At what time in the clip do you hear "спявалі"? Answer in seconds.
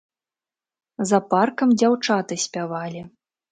2.47-3.01